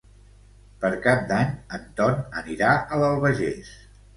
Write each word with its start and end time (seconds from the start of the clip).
Per 0.85 0.89
Cap 1.03 1.27
d'Any 1.31 1.53
en 1.79 1.85
Ton 2.01 2.17
anirà 2.43 2.73
a 2.97 3.01
l'Albagés. 3.03 3.71